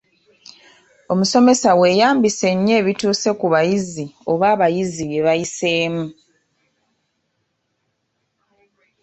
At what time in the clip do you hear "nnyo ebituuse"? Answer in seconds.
2.55-3.29